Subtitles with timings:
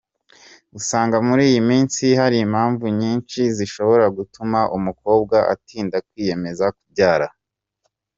[0.77, 7.27] Usanga muri iyi minsi hari impamvu nyinshi zishobora gutuma umukobwa atinda kwiyemeza kubyara.